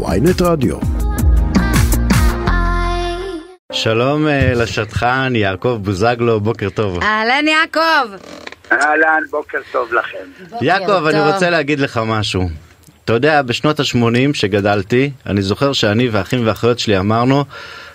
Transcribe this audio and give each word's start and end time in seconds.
ויינט 0.00 0.42
רדיו. 0.42 0.76
שלום 3.72 4.28
אה, 4.28 4.52
לשטחן 4.54 5.32
יעקב 5.36 5.78
בוזגלו, 5.82 6.40
בוקר 6.40 6.70
טוב. 6.70 7.02
אהלן 7.02 7.48
יעקב. 7.48 8.16
אהלן, 8.72 9.22
בוקר 9.30 9.58
טוב 9.72 9.92
לכם. 9.92 10.54
יעקב, 10.60 11.06
אני 11.06 11.32
רוצה 11.32 11.50
להגיד 11.50 11.80
לך 11.80 12.00
משהו. 12.06 12.48
אתה 13.04 13.12
יודע, 13.12 13.42
בשנות 13.42 13.80
ה-80 13.80 14.34
שגדלתי, 14.34 15.10
אני 15.26 15.42
זוכר 15.42 15.72
שאני 15.72 16.08
והאחים 16.08 16.46
והאחיות 16.46 16.78
שלי 16.78 16.98
אמרנו, 16.98 17.44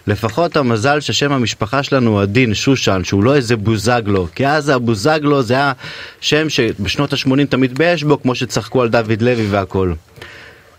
לפחות 0.08 0.58
המזל 0.58 1.00
ששם 1.00 1.32
המשפחה 1.32 1.84
שלנו 1.84 2.12
הוא 2.12 2.22
עדין, 2.22 2.54
שושן, 2.54 3.04
שהוא 3.04 3.24
לא 3.24 3.36
איזה 3.36 3.56
בוזגלו, 3.56 4.28
כי 4.36 4.48
אז 4.48 4.70
הבוזגלו 4.70 5.42
זה 5.42 5.54
היה 5.54 5.72
שם 6.22 6.50
שבשנות 6.50 7.14
ה-80 7.14 7.46
תמיד 7.50 7.72
התבייש 7.72 8.04
בו, 8.04 8.22
כמו 8.22 8.36
שצחקו 8.36 8.82
על 8.82 8.90
דוד 8.90 9.22
לוי 9.22 9.48
והכל. 9.50 9.94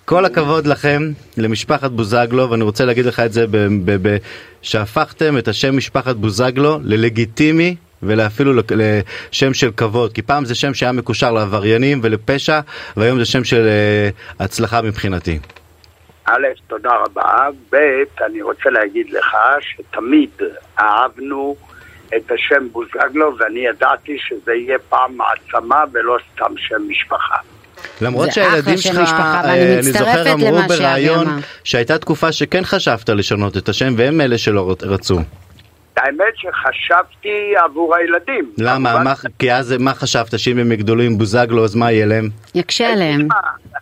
כל 0.09 0.25
הכבוד 0.25 0.67
לכם, 0.67 1.03
למשפחת 1.37 1.91
בוזגלו, 1.91 2.51
ואני 2.51 2.65
רוצה 2.65 2.85
להגיד 2.85 3.07
לך 3.07 3.21
את 3.21 3.33
זה, 3.33 3.47
ב- 3.47 3.57
ב- 3.85 4.09
ב- 4.09 4.17
שהפכתם 4.63 5.39
את 5.39 5.49
השם 5.49 5.77
משפחת 5.77 6.17
בוזגלו 6.17 6.79
ללגיטימי 6.85 7.77
ואפילו 8.03 8.53
לשם 8.71 9.55
של 9.55 9.71
כבוד, 9.77 10.13
כי 10.13 10.23
פעם 10.23 10.45
זה 10.45 10.55
שם 10.55 10.75
שהיה 10.75 10.93
מקושר 10.93 11.33
לעבריינים 11.33 12.01
ולפשע, 12.03 12.61
והיום 12.97 13.19
זה 13.19 13.25
שם 13.25 13.45
של 13.45 13.67
אה, 13.67 14.09
הצלחה 14.45 14.83
מבחינתי. 14.83 15.39
א', 16.25 16.47
תודה 16.67 16.91
רבה. 17.05 17.49
ב', 17.73 17.77
אני 18.27 18.43
רוצה 18.43 18.71
להגיד 18.71 19.11
לך 19.11 19.37
שתמיד 19.61 20.31
אהבנו 20.79 21.57
את 22.17 22.33
השם 22.33 22.69
בוזגלו, 22.73 23.37
ואני 23.39 23.61
ידעתי 23.61 24.17
שזה 24.19 24.55
יהיה 24.55 24.79
פעם 24.79 25.17
מעצמה 25.17 25.85
ולא 25.93 26.19
סתם 26.35 26.55
שם 26.57 26.83
משפחה. 26.89 27.37
למרות 28.01 28.33
שהילדים 28.33 28.79
שלך, 28.79 28.99
משפחה, 28.99 29.41
אה, 29.45 29.55
אני 29.75 29.83
זוכר, 29.83 30.33
אמרו 30.33 30.59
בריאיון. 30.69 31.27
שהייתה 31.65 31.99
תקופה 31.99 32.33
שכן 32.33 32.65
חשבת 32.65 33.09
לשנות 33.11 33.57
את 33.57 33.69
השם, 33.69 33.95
והם 33.97 34.21
אלה 34.21 34.39
שלא 34.39 34.71
רצ- 34.73 34.83
רצו. 34.85 35.19
האמת 35.97 36.35
שחשבתי 36.37 37.29
עבור 37.65 37.95
הילדים. 37.97 38.53
למה? 38.59 38.91
כמובן- 38.91 39.05
מה, 39.05 39.15
כי 39.39 39.53
אז 39.53 39.73
מה 39.79 39.95
חשבת, 39.95 40.39
שאם 40.39 40.59
הם 40.59 40.73
יגדלו 40.73 41.03
עם 41.03 41.19
בוזגלו, 41.19 41.65
אז 41.65 41.75
מה 41.75 41.93
יהיה 41.93 42.07
להם? 42.07 42.29
יקשה 42.55 42.93
עליהם. 42.93 43.29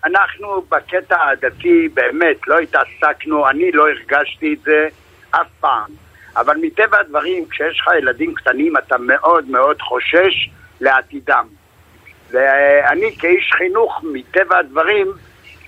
אנחנו 0.04 0.62
בקטע 0.70 1.16
הדתי 1.32 1.88
באמת 1.94 2.36
לא 2.46 2.58
התעסקנו, 2.58 3.48
אני 3.48 3.72
לא 3.72 3.86
הרגשתי 3.88 4.52
את 4.54 4.62
זה 4.64 4.88
אף 5.30 5.46
פעם. 5.60 5.90
אבל 6.36 6.56
מטבע 6.62 6.98
הדברים, 7.00 7.44
כשיש 7.50 7.80
לך 7.80 7.88
ילדים 8.02 8.34
קטנים 8.34 8.76
אתה 8.76 8.96
מאוד 8.98 9.44
מאוד 9.50 9.76
חושש 9.80 10.48
לעתידם. 10.80 11.44
ואני 12.30 13.16
כאיש 13.18 13.50
חינוך, 13.58 14.00
מטבע 14.12 14.58
הדברים, 14.58 15.12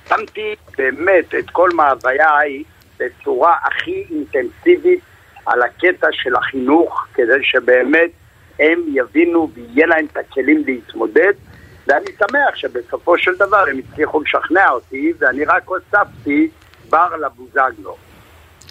שמתי 0.09 0.55
באמת 0.79 1.35
את 1.39 1.51
כל 1.51 1.71
מאווייי 1.75 2.63
בצורה 2.99 3.57
הכי 3.65 4.05
אינטנסיבית 4.11 5.01
על 5.47 5.63
הקטע 5.63 6.07
של 6.13 6.37
החינוך, 6.37 7.07
כדי 7.15 7.43
שבאמת 7.43 8.11
הם 8.59 8.81
יבינו 8.95 9.51
ויהיה 9.55 9.87
להם 9.87 10.07
את 10.13 10.17
הכלים 10.17 10.63
להתמודד. 10.67 11.33
ואני 11.87 12.07
שמח 12.19 12.57
שבסופו 12.57 13.19
של 13.19 13.31
דבר 13.39 13.65
הם 13.71 13.79
הצליחו 13.79 14.21
לשכנע 14.21 14.71
אותי, 14.71 15.13
ואני 15.19 15.45
רק 15.45 15.63
הוספתי 15.65 16.49
בר 16.91 17.17
לבוזגלו. 17.17 17.97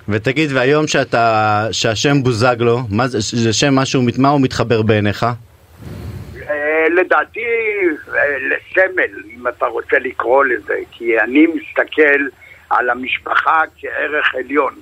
ותגיד, 0.10 0.52
והיום 0.52 0.88
שאתה, 0.88 1.68
שהשם 1.72 2.24
בוזגלו, 2.24 2.80
מה 2.90 3.08
זה, 3.08 3.18
זה 3.20 3.54
שם 3.54 3.76
משהו, 3.76 4.02
מה 4.18 4.30
הוא 4.30 4.42
מתחבר 4.42 4.82
בעיניך? 4.82 5.26
לדעתי 6.90 7.46
אה, 8.16 8.38
לסמל, 8.40 9.24
אם 9.36 9.48
אתה 9.48 9.66
רוצה 9.66 10.00
לקרוא 10.00 10.46
לזה, 10.46 10.76
כי 10.92 11.20
אני 11.20 11.48
מסתכל 11.48 12.20
על 12.70 12.90
המשפחה 12.90 13.62
כערך 13.78 14.36
עליון. 14.36 14.74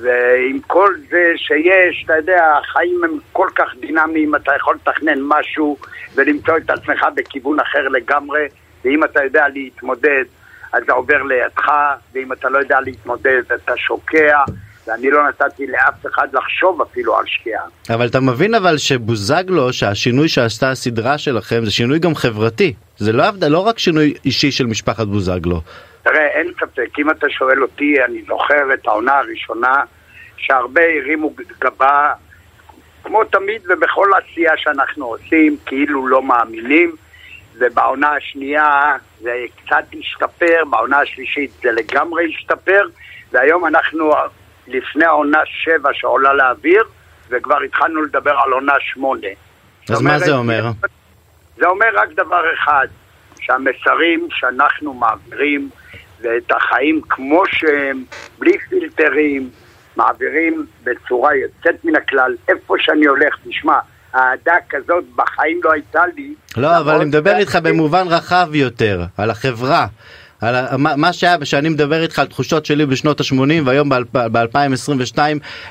ועם 0.00 0.60
כל 0.66 0.94
זה 1.08 1.32
שיש, 1.36 2.02
אתה 2.04 2.16
יודע, 2.16 2.58
החיים 2.62 3.04
הם 3.04 3.18
כל 3.32 3.48
כך 3.54 3.74
דינמיים, 3.80 4.34
אתה 4.34 4.52
יכול 4.56 4.74
לתכנן 4.74 5.18
משהו 5.20 5.76
ולמצוא 6.14 6.56
את 6.56 6.70
עצמך 6.70 7.06
בכיוון 7.14 7.60
אחר 7.60 7.88
לגמרי, 7.88 8.46
ואם 8.84 9.04
אתה 9.04 9.24
יודע 9.24 9.48
להתמודד, 9.48 10.24
אז 10.72 10.82
זה 10.86 10.92
עובר 10.92 11.22
לידך, 11.22 11.70
ואם 12.12 12.32
אתה 12.32 12.48
לא 12.48 12.58
יודע 12.58 12.80
להתמודד, 12.80 13.42
אתה 13.54 13.76
שוקע, 13.76 14.38
ואני 14.86 15.10
לא 15.10 15.28
נתתי 15.28 15.66
לאף 15.66 16.06
אחד 16.06 16.28
לחשוב 16.32 16.82
אפילו 16.82 17.16
על 17.16 17.24
שקיעה. 17.26 17.62
אבל 17.94 18.06
אתה 18.06 18.20
מבין 18.20 18.54
אבל 18.54 18.78
שבוזגלו, 18.78 19.72
שהשינוי 19.72 20.28
שעשתה 20.28 20.70
הסדרה 20.70 21.18
שלכם, 21.18 21.64
זה 21.64 21.70
שינוי 21.70 21.98
גם 21.98 22.14
חברתי. 22.14 22.74
זה 22.96 23.12
לא, 23.12 23.24
לא 23.48 23.58
רק 23.58 23.78
שינוי 23.78 24.14
אישי 24.24 24.50
של 24.50 24.66
משפחת 24.66 25.06
בוזגלו. 25.06 25.60
תראה, 26.02 26.26
אין 26.26 26.52
ספק, 26.60 26.98
אם 26.98 27.10
אתה 27.10 27.26
שואל 27.30 27.62
אותי, 27.62 27.94
אני 28.04 28.22
זוכר 28.28 28.74
את 28.74 28.86
העונה 28.86 29.18
הראשונה 29.18 29.82
שהרבה 30.36 30.82
הרימו 31.00 31.34
גבה, 31.60 32.12
כמו 33.04 33.24
תמיד 33.24 33.62
ובכל 33.68 34.10
עשייה 34.22 34.52
שאנחנו 34.56 35.06
עושים, 35.06 35.56
כאילו 35.66 36.06
לא 36.06 36.22
מאמינים, 36.22 36.96
ובעונה 37.58 38.08
השנייה 38.08 38.96
זה 39.20 39.34
קצת 39.56 39.84
השתפר, 40.00 40.64
בעונה 40.70 40.98
השלישית 40.98 41.50
זה 41.62 41.72
לגמרי 41.72 42.34
השתפר, 42.34 42.86
והיום 43.32 43.66
אנחנו 43.66 44.12
לפני 44.68 45.04
העונה 45.04 45.38
שבע 45.44 45.90
שעולה 45.92 46.34
לאוויר, 46.34 46.82
וכבר 47.30 47.58
התחלנו 47.62 48.02
לדבר 48.02 48.34
על 48.44 48.52
עונה 48.52 48.72
שמונה. 48.80 49.28
אז 49.90 50.02
מה 50.02 50.18
זה 50.18 50.32
אומר? 50.32 50.70
זה 51.56 51.66
אומר 51.66 51.86
רק 51.94 52.08
דבר 52.16 52.42
אחד, 52.54 52.86
שהמסרים 53.40 54.28
שאנחנו 54.30 54.94
מעבירים 54.94 55.70
ואת 56.20 56.52
החיים 56.56 57.00
כמו 57.08 57.42
שהם, 57.46 58.04
בלי 58.38 58.58
פילטרים, 58.68 59.50
מעבירים 59.96 60.66
בצורה 60.84 61.34
יוצאת 61.34 61.84
מן 61.84 61.96
הכלל. 61.96 62.34
איפה 62.48 62.74
שאני 62.78 63.06
הולך, 63.06 63.36
תשמע, 63.48 63.78
אהדה 64.14 64.54
כזאת 64.70 65.04
בחיים 65.16 65.60
לא 65.64 65.72
הייתה 65.72 66.02
לי. 66.16 66.34
לא, 66.56 66.78
אבל 66.78 66.94
אני 66.94 67.04
מדבר 67.04 67.36
איתך 67.36 67.58
במובן 67.62 68.06
רחב 68.08 68.54
יותר, 68.54 69.00
על 69.16 69.30
החברה. 69.30 69.86
על 70.40 70.54
מה 70.76 71.12
שהיה, 71.12 71.36
שאני 71.44 71.68
מדבר 71.68 72.02
איתך 72.02 72.18
על 72.18 72.26
תחושות 72.26 72.66
שלי 72.66 72.86
בשנות 72.86 73.20
ה-80 73.20 73.62
והיום 73.64 73.88
ב-2022, 74.12 75.18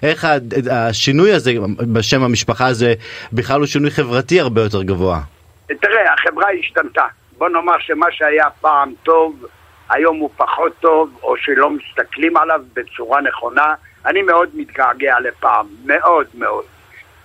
איך 0.04 0.28
השינוי 0.72 1.34
הזה 1.34 1.52
בשם 1.94 2.24
המשפחה 2.24 2.68
הזה 2.68 2.94
בכלל 3.34 3.60
הוא 3.60 3.68
שינוי 3.68 3.92
חברתי 3.92 4.40
הרבה 4.40 4.62
יותר 4.62 4.84
גבוה. 4.84 5.20
תראה, 5.68 6.14
החברה 6.14 6.48
השתנתה. 6.60 7.06
בוא 7.38 7.50
נאמר 7.50 7.74
שמה 7.80 8.06
שהיה 8.12 8.46
פעם 8.62 8.94
טוב, 9.04 9.46
היום 9.90 10.18
הוא 10.18 10.30
פחות 10.38 10.74
טוב, 10.80 11.20
או 11.24 11.38
שלא 11.38 11.70
מסתכלים 11.70 12.38
עליו 12.38 12.62
בצורה 12.74 13.22
נכונה. 13.22 13.74
אני 14.06 14.22
מאוד 14.22 14.50
מתגעגע 14.54 15.20
לפעם, 15.20 15.66
מאוד 15.86 16.26
מאוד. 16.34 16.64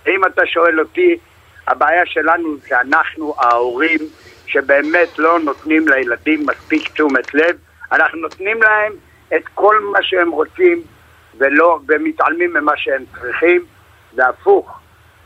אם 0.07 0.25
אתה 0.25 0.41
שואל 0.45 0.79
אותי, 0.79 1.17
הבעיה 1.67 2.05
שלנו 2.05 2.57
זה 2.69 2.81
אנחנו, 2.81 3.35
ההורים, 3.37 3.99
שבאמת 4.51 5.19
לא 5.19 5.39
נותנים 5.39 5.87
לילדים 5.87 6.45
מספיק 6.45 6.89
תשומת 6.89 7.33
לב. 7.33 7.55
אנחנו 7.91 8.19
נותנים 8.19 8.61
להם 8.61 8.93
את 9.35 9.47
כל 9.53 9.75
מה 9.93 9.99
שהם 10.01 10.31
רוצים, 10.31 10.81
ולא, 11.37 11.79
ומתעלמים 11.87 12.53
ממה 12.53 12.71
שהם 12.75 13.03
צריכים, 13.21 13.65
והפוך. 14.15 14.79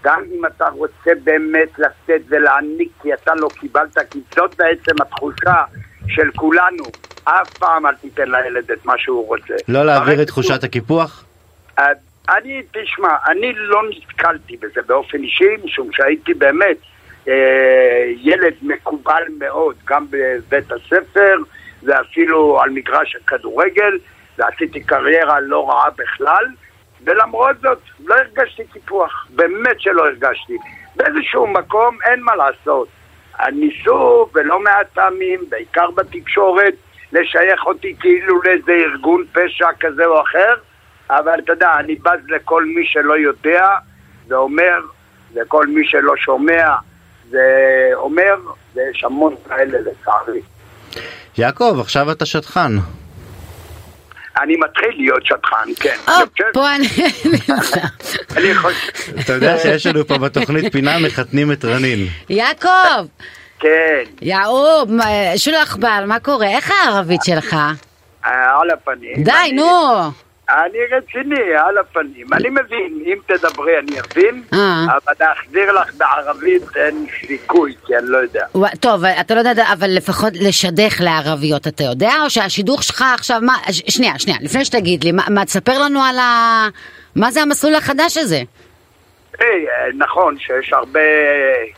גם 0.03 0.21
אם 0.31 0.45
אתה 0.45 0.67
רוצה 0.67 1.11
באמת 1.23 1.69
לשאת 1.79 2.21
ולהעניק 2.27 2.89
כי 3.01 3.13
אתה 3.13 3.35
לא 3.35 3.47
קיבלת, 3.59 3.97
כי 4.11 4.19
זאת 4.35 4.55
בעצם 4.57 5.01
התחושה 5.01 5.63
של 6.07 6.31
כולנו. 6.35 6.83
אף 7.23 7.53
פעם 7.53 7.85
אל 7.85 7.95
תיתן 7.95 8.31
לילד 8.31 8.71
את 8.71 8.85
מה 8.85 8.93
שהוא 8.97 9.27
רוצה. 9.27 9.53
לא 9.67 9.85
להעביר 9.85 10.21
את 10.21 10.27
תחושת 10.27 10.63
הקיפוח? 10.63 11.25
אה, 11.79 11.85
אני, 12.29 12.61
תשמע, 12.71 13.09
אני 13.27 13.53
לא 13.55 13.81
נתקלתי 13.89 14.57
בזה 14.57 14.81
באופן 14.87 15.17
אישי, 15.17 15.49
משום 15.63 15.89
שהייתי 15.91 16.33
באמת 16.33 16.77
ילד 18.17 18.53
מקובל 18.61 19.23
מאוד, 19.39 19.75
גם 19.85 20.05
בבית 20.09 20.71
הספר 20.71 21.37
ואפילו 21.83 22.61
על 22.61 22.69
מגרש 22.69 23.15
הכדורגל, 23.15 23.97
ועשיתי 24.37 24.83
קריירה 24.83 25.39
לא 25.39 25.69
רעה 25.69 25.89
בכלל, 25.97 26.45
ולמרות 27.03 27.55
זאת 27.61 27.79
לא 28.05 28.15
הרגשתי 28.15 28.63
קיפוח, 28.73 29.27
באמת 29.29 29.81
שלא 29.81 30.05
הרגשתי. 30.05 30.57
באיזשהו 30.95 31.47
מקום 31.47 31.97
אין 32.05 32.21
מה 32.21 32.35
לעשות. 32.35 32.87
ניסו, 33.51 34.29
ולא 34.33 34.59
מעט 34.59 34.87
פעמים, 34.93 35.39
בעיקר 35.49 35.91
בתקשורת, 35.91 36.73
לשייך 37.13 37.65
אותי 37.65 37.95
כאילו 37.99 38.41
לאיזה 38.43 38.71
ארגון 38.71 39.25
פשע 39.31 39.67
כזה 39.79 40.05
או 40.05 40.21
אחר, 40.21 40.55
אבל 41.09 41.39
אתה 41.39 41.51
יודע, 41.51 41.71
אני 41.79 41.95
בז 41.95 42.19
לכל 42.27 42.65
מי 42.65 42.85
שלא 42.85 43.17
יודע 43.17 43.67
ואומר, 44.27 44.79
וכל 45.35 45.67
מי 45.67 45.87
שלא 45.87 46.13
שומע 46.17 46.75
ואומר, 47.31 48.35
ויש 48.75 49.03
המון 49.03 49.35
כאלה 49.47 49.77
לצערי. 49.79 50.41
יעקב, 51.37 51.77
עכשיו 51.81 52.11
אתה 52.11 52.25
שטחן. 52.25 52.77
אני 54.41 54.55
מתחיל 54.57 54.89
להיות 54.97 55.25
שטחן, 55.25 55.69
כן. 55.79 55.95
פה 56.53 56.75
אני... 56.75 56.87
אני 58.37 58.55
חושב... 58.55 59.17
אתה 59.19 59.33
יודע 59.33 59.57
שיש 59.57 59.85
לנו 59.85 60.07
פה 60.07 60.17
בתוכנית 60.17 60.71
פינה 60.71 60.99
מחתנים 60.99 61.51
את 61.51 61.65
רנין. 61.65 62.07
יעקב! 62.29 63.05
כן. 63.59 64.03
יעוב, 64.21 64.89
שולח 65.37 65.75
בל, 65.75 66.03
מה 66.07 66.19
קורה? 66.19 66.47
איך 66.47 66.71
הערבית 66.71 67.21
שלך? 67.23 67.53
אה, 68.25 68.61
על 68.61 68.69
הפנים. 68.71 69.23
די, 69.23 69.51
נו. 69.53 70.11
אני 70.49 70.79
רציני, 70.91 71.55
על 71.57 71.77
הפנים. 71.77 72.27
אני 72.33 72.49
מבין, 72.49 73.03
אם 73.05 73.17
תדברי 73.25 73.79
אני 73.79 73.99
אבין, 73.99 74.43
אה. 74.53 74.85
אבל 74.85 75.13
להחזיר 75.19 75.71
לך 75.71 75.93
בערבית 75.97 76.63
אין 76.75 77.05
סיכוי, 77.27 77.73
כי 77.85 77.97
אני 77.97 78.05
לא 78.07 78.17
יודע. 78.17 78.45
טוב, 78.79 79.05
אתה 79.05 79.35
לא 79.35 79.39
יודע, 79.39 79.65
אבל 79.73 79.89
לפחות 79.89 80.33
לשדך 80.41 80.95
לערביות 80.99 81.67
אתה 81.67 81.83
יודע? 81.83 82.13
או 82.23 82.29
שהשידוך 82.29 82.83
שלך 82.83 83.03
עכשיו, 83.13 83.39
מה, 83.41 83.57
שנייה, 83.71 84.19
שנייה, 84.19 84.37
לפני 84.41 84.65
שתגיד 84.65 85.03
לי, 85.03 85.11
מה, 85.11 85.45
תספר 85.45 85.79
לנו 85.79 86.03
על 86.03 86.17
ה... 86.17 86.67
מה 87.15 87.31
זה 87.31 87.41
המסלול 87.41 87.75
החדש 87.75 88.17
הזה? 88.17 88.41
אה, 89.41 89.47
נכון 89.97 90.39
שיש 90.39 90.73
הרבה 90.73 90.99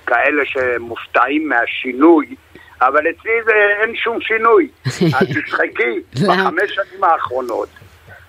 כאלה 0.07 0.43
שמופתעים 0.45 1.49
מהשינוי, 1.49 2.35
אבל 2.81 2.99
אצלי 2.99 3.31
זה 3.45 3.53
אין 3.81 3.95
שום 3.95 4.21
שינוי. 4.21 4.67
אז 5.19 5.27
תשחקי, 5.27 6.01
למה? 6.21 6.35
בחמש 6.35 6.71
שנים 6.75 7.03
האחרונות 7.03 7.69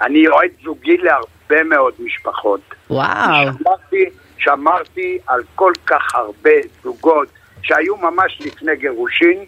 אני 0.02 0.18
יועץ 0.18 0.50
זוגי 0.64 0.96
להרבה 0.96 1.64
מאוד 1.64 1.92
משפחות. 1.98 2.60
וואו. 2.90 3.46
שמרתי, 3.58 4.04
שמרתי 4.38 5.18
על 5.26 5.40
כל 5.54 5.72
כך 5.86 6.14
הרבה 6.14 6.50
זוגות 6.82 7.28
שהיו 7.62 7.96
ממש 7.96 8.38
לפני 8.40 8.76
גירושין, 8.76 9.44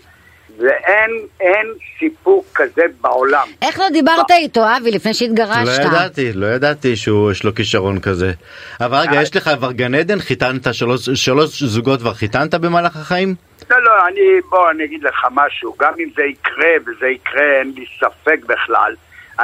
ואין 0.58 1.10
אין 1.40 1.66
סיפור 1.98 2.44
כזה 2.54 2.82
בעולם. 3.00 3.48
איך 3.62 3.78
לא 3.78 3.88
דיברת 3.92 4.30
איתו, 4.30 4.60
אבי, 4.76 4.90
לפני 4.90 5.10
לא 5.10 5.12
שהתגרשת? 5.12 5.84
ידעתי, 5.84 6.32
לא 6.32 6.46
ידעתי 6.46 6.96
שיש 6.96 7.44
לו 7.44 7.54
כישרון 7.54 8.00
כזה. 8.00 8.32
אבל 8.80 8.96
רגע, 8.98 9.22
יש 9.22 9.36
לך 9.36 9.50
כבר 9.58 9.72
גן 9.72 9.94
עדן? 9.94 10.18
חיתנת 10.18 10.74
שלוש, 10.74 11.10
שלוש 11.10 11.62
זוגות 11.62 12.00
כבר 12.00 12.14
חיתנת 12.14 12.54
במהלך 12.54 12.96
החיים? 12.96 13.34
לא, 13.70 13.84
לא, 13.84 14.08
אני, 14.08 14.40
בוא, 14.50 14.70
אני 14.70 14.84
אגיד 14.84 15.02
לך 15.02 15.26
משהו, 15.30 15.74
גם 15.78 15.92
אם 15.98 16.08
זה 16.16 16.22
יקרה, 16.22 16.70
וזה 16.82 17.06
יקרה, 17.06 17.58
אין 17.58 17.72
לי 17.76 17.84
ספק 18.00 18.38
בכלל, 18.46 18.94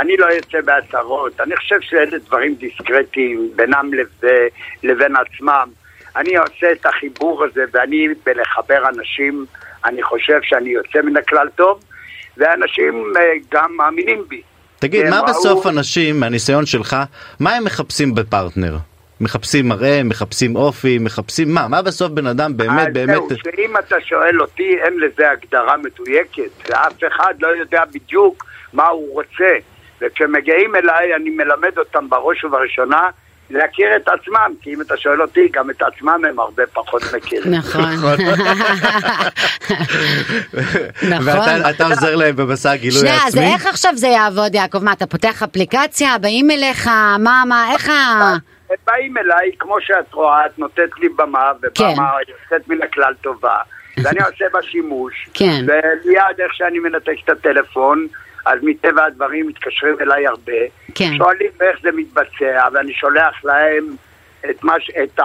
אני 0.00 0.16
לא 0.16 0.26
יוצא 0.26 0.60
בהצהרות, 0.60 1.40
אני 1.40 1.56
חושב 1.56 1.80
שאלה 1.80 2.18
דברים 2.18 2.54
דיסקרטיים 2.54 3.50
בינם 3.56 3.90
לב- 3.94 4.28
לבין 4.82 5.12
עצמם. 5.16 5.68
אני 6.16 6.36
עושה 6.36 6.72
את 6.72 6.86
החיבור 6.86 7.44
הזה, 7.44 7.64
ואני 7.72 8.06
בלחבר 8.26 8.88
אנשים, 8.88 9.46
אני 9.84 10.02
חושב 10.02 10.38
שאני 10.42 10.70
יוצא 10.70 11.02
מן 11.04 11.16
הכלל 11.16 11.48
טוב, 11.56 11.80
ואנשים 12.36 13.12
אה, 13.16 13.22
גם 13.52 13.76
מאמינים 13.76 14.24
בי. 14.28 14.40
תגיד, 14.78 15.08
מה 15.10 15.16
ראו- 15.20 15.26
בסוף 15.26 15.66
אנשים, 15.66 16.20
מהניסיון 16.20 16.66
שלך, 16.66 16.96
מה 17.40 17.54
הם 17.54 17.64
מחפשים 17.64 18.14
בפרטנר? 18.14 18.76
מחפשים 19.20 19.68
מראה, 19.68 20.00
מחפשים 20.04 20.56
אופי, 20.56 20.98
מחפשים 21.00 21.54
מה? 21.54 21.68
מה 21.68 21.82
בסוף 21.82 22.10
בן 22.10 22.26
אדם 22.26 22.56
באמת 22.56 22.92
באמת... 22.92 23.14
זהו, 23.28 23.28
שאם 23.44 23.76
אתה 23.78 23.96
שואל 24.00 24.40
אותי, 24.40 24.76
אין 24.84 25.00
לזה 25.00 25.30
הגדרה 25.30 25.76
מדויקת, 25.76 26.70
ואף 26.70 26.92
אחד 27.08 27.34
לא 27.40 27.48
יודע 27.48 27.82
בדיוק 27.94 28.44
מה 28.72 28.86
הוא 28.86 29.12
רוצה. 29.12 29.54
וכשמגיעים 30.00 30.76
אליי, 30.76 31.14
אני 31.14 31.30
מלמד 31.30 31.78
אותם 31.78 32.08
בראש 32.08 32.44
ובראשונה 32.44 33.08
להכיר 33.50 33.96
את 33.96 34.08
עצמם, 34.08 34.52
כי 34.62 34.74
אם 34.74 34.80
אתה 34.80 34.96
שואל 34.96 35.22
אותי, 35.22 35.48
גם 35.52 35.70
את 35.70 35.82
עצמם 35.82 36.20
הם 36.28 36.40
הרבה 36.40 36.66
פחות 36.66 37.02
מכירים. 37.16 37.54
נכון. 37.54 37.82
נכון. 41.10 41.38
ואתה 41.38 41.70
אתה 41.70 41.86
עוזר 41.86 42.16
להם 42.16 42.36
במסע 42.36 42.70
הגילוי 42.70 43.00
שנייה, 43.00 43.16
אז 43.16 43.22
העצמי? 43.34 43.54
איך 43.54 43.66
עכשיו 43.66 43.92
זה 43.96 44.06
יעבוד, 44.06 44.54
יעקב? 44.54 44.84
מה, 44.84 44.92
אתה 44.92 45.06
פותח 45.06 45.42
אפליקציה, 45.42 46.18
באים 46.18 46.50
אליך, 46.50 46.86
מה, 47.18 47.42
מה, 47.48 47.72
איך 47.72 47.88
ה... 47.88 47.92
הם 48.70 48.76
באים 48.86 49.18
אליי, 49.18 49.50
כמו 49.58 49.76
שאת 49.80 50.14
רואה, 50.14 50.46
את 50.46 50.58
נותנת 50.58 50.98
לי 50.98 51.08
במה, 51.08 51.52
ובמה 51.58 51.70
כן. 51.74 52.32
יוצאת 52.32 52.68
מן 52.68 52.82
הכלל 52.82 53.14
טובה, 53.20 53.56
ואני 54.02 54.18
עושה 54.18 54.44
בה 54.52 54.62
שימוש, 54.62 55.28
כן. 55.34 55.64
ומיד 55.66 56.40
איך 56.40 56.54
שאני 56.54 56.78
מנתק 56.78 57.16
את 57.24 57.30
הטלפון, 57.30 58.06
אז 58.46 58.58
מטבע 58.62 59.04
הדברים 59.04 59.46
מתקשרים 59.48 59.96
אליי 60.00 60.26
הרבה, 60.26 60.52
כן. 60.94 61.10
שואלים 61.16 61.50
איך 61.60 61.78
זה 61.82 61.88
מתבצע, 61.96 62.68
ואני 62.72 62.92
שולח 62.94 63.44
להם 63.44 63.96
את, 64.50 64.64
מה, 64.64 64.74
ש- 64.80 64.90
את 65.02 65.20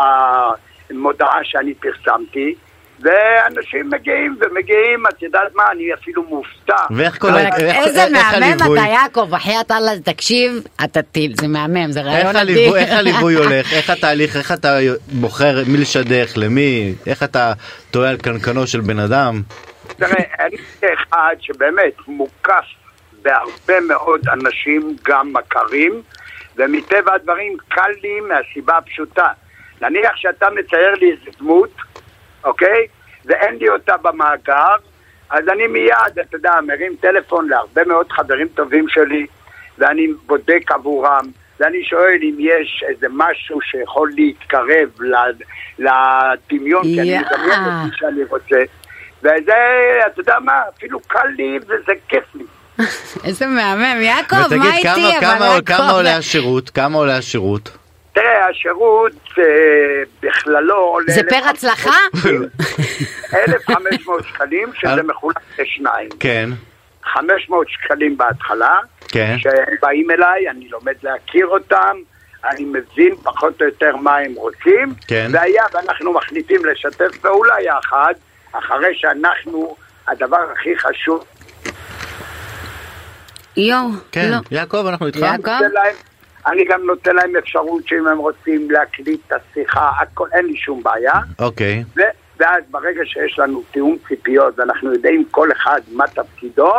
המודעה 0.89 1.39
שאני 1.43 1.73
פרסמתי, 1.73 2.55
ואנשים 2.99 3.89
מגיעים 3.89 4.37
ומגיעים, 4.39 5.03
את 5.09 5.21
יודעת 5.21 5.55
מה, 5.55 5.63
אני 5.71 5.93
אפילו 5.93 6.23
מופתע. 6.23 6.75
ואיך 6.91 7.17
כל 7.21 7.27
אבל 7.29 7.37
ה- 7.45 7.57
איך- 7.57 7.75
איזה 7.87 8.05
מהמם 8.11 8.43
הליווי? 8.43 8.79
אתה, 8.79 8.87
יעקב, 8.87 9.27
בחייאת 9.29 9.71
אללה, 9.71 9.91
תקשיב, 10.03 10.51
אתה 10.83 11.01
טיל, 11.01 11.33
זה 11.41 11.47
מהמם, 11.47 11.91
זה 11.91 12.01
רעיון 12.01 12.17
איך 12.27 12.35
אדיר. 12.35 12.39
הליווי, 12.59 12.79
איך 12.79 12.89
הליווי 12.99 13.33
הולך, 13.35 13.73
איך 13.73 13.89
התהליך, 13.89 14.35
איך 14.37 14.51
אתה 14.51 14.77
בוחר 15.11 15.63
מי 15.67 15.77
לשדך, 15.77 16.33
למי, 16.35 16.93
איך 17.07 17.23
אתה 17.23 17.53
טועה 17.91 18.09
על 18.09 18.17
קנקנו 18.17 18.67
של 18.67 18.81
בן 18.81 18.99
אדם? 18.99 19.41
תראה, 19.87 20.23
אני 20.39 20.55
אחד 20.93 21.35
שבאמת 21.39 21.93
מוקף 22.07 22.65
בהרבה 23.21 23.79
מאוד 23.87 24.21
אנשים, 24.27 24.95
גם 25.03 25.33
מכרים, 25.33 26.01
ומטבע 26.55 27.13
הדברים 27.13 27.57
קל 27.67 27.91
לי 28.03 28.19
מהסיבה 28.19 28.77
הפשוטה. 28.77 29.27
נניח 29.81 30.15
שאתה 30.15 30.49
מצייר 30.49 30.93
לי 30.93 31.11
איזה 31.11 31.37
דמות, 31.39 31.75
אוקיי? 32.43 32.87
ואין 33.25 33.55
לי 33.55 33.69
אותה 33.69 33.97
במאגר, 33.97 34.75
אז 35.29 35.47
אני 35.47 35.67
מיד, 35.67 36.19
אתה 36.21 36.35
יודע, 36.35 36.51
מרים 36.67 36.95
טלפון 37.01 37.49
להרבה 37.49 37.83
מאוד 37.83 38.11
חברים 38.11 38.47
טובים 38.47 38.89
שלי, 38.89 39.25
ואני 39.77 40.07
בודק 40.25 40.71
עבורם, 40.71 41.25
ואני 41.59 41.83
שואל 41.83 42.19
אם 42.21 42.35
יש 42.39 42.83
איזה 42.87 43.07
משהו 43.09 43.61
שיכול 43.61 44.11
להתקרב 44.15 44.89
לדמיון, 45.79 46.83
כי 46.83 47.01
אני. 47.01 47.17
מדמיין 47.19 47.87
את 47.87 47.93
שאני 47.93 48.23
רוצה. 48.23 48.61
וזה, 49.19 49.53
אתה 50.07 50.21
יודע 50.21 50.39
מה, 50.39 50.61
אפילו 50.77 50.99
קל 50.99 51.27
לי 51.27 51.59
וזה 51.67 51.93
כיף 52.07 52.35
לי. 52.35 52.43
איזה 53.25 53.45
מהמם, 53.47 54.01
יעקב, 54.01 54.35
מה 54.35 54.45
ותגיד, 54.45 54.61
איתי? 54.73 55.19
כמה- 55.19 55.37
אבל 55.37 55.61
כמה- 55.65 55.77
כמה 55.77 55.91
עולה 55.91 56.17
השירות? 56.17 56.69
כמה 56.69 56.97
עולה 56.97 57.17
השירות? 57.17 57.77
תראה, 58.13 58.47
השירות 58.49 59.11
אה, 59.39 59.43
בכללו 60.21 60.75
עולה... 60.75 61.05
זה 61.13 61.21
פר 61.29 61.41
הצלחה? 61.49 61.97
1,500 63.33 64.23
שקלים, 64.27 64.69
שזה 64.73 65.03
מחולק 65.03 65.37
לשניים. 65.59 66.09
כן, 66.19 66.49
500 67.03 67.67
שקלים 67.69 68.17
בהתחלה, 68.17 68.79
כן. 69.07 69.35
שהם 69.39 69.75
באים 69.81 70.11
אליי, 70.11 70.49
אני 70.49 70.69
לומד 70.69 70.93
להכיר 71.03 71.47
אותם, 71.47 71.95
אני 72.45 72.65
מבין 72.65 73.15
פחות 73.23 73.61
או 73.61 73.65
יותר 73.65 73.95
מה 73.95 74.17
הם 74.17 74.33
רוצים, 74.35 74.93
כן. 75.07 75.27
והיה 75.33 75.63
ואנחנו 75.73 76.13
מחליטים 76.13 76.65
לשתף 76.65 77.17
פעולה 77.21 77.55
יחד, 77.61 78.13
אחרי 78.51 78.95
שאנחנו, 78.95 79.75
הדבר 80.07 80.45
הכי 80.53 80.77
חשוב, 80.77 81.25
יואו, 83.57 83.87
כן. 84.11 84.31
לא. 84.31 84.37
יעקב, 84.51 84.85
אנחנו 84.87 85.07
איתך. 85.07 85.19
יעקב? 85.19 85.51
אני 86.47 86.65
גם 86.65 86.81
נותן 86.85 87.15
להם 87.15 87.35
אפשרות 87.35 87.87
שאם 87.87 88.07
הם 88.07 88.17
רוצים 88.17 88.71
להקליט 88.71 89.19
את 89.27 89.33
השיחה, 89.51 89.89
הכל, 90.01 90.27
אין 90.33 90.45
לי 90.45 90.55
שום 90.57 90.83
בעיה. 90.83 91.13
אוקיי. 91.39 91.83
ו- 91.97 92.01
ואז 92.39 92.63
ברגע 92.71 93.01
שיש 93.05 93.39
לנו 93.39 93.63
תיאום 93.71 93.97
ציפיות 94.07 94.59
ואנחנו 94.59 94.93
יודעים 94.93 95.25
כל 95.31 95.51
אחד 95.51 95.81
מה 95.91 96.07
תפקידו, 96.07 96.73